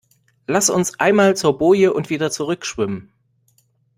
Lass 0.47 0.71
uns 0.71 0.99
einmal 0.99 1.37
zur 1.37 1.59
Boje 1.59 1.93
und 1.93 2.09
wieder 2.09 2.31
zurück 2.31 2.65
schwimmen. 2.65 3.13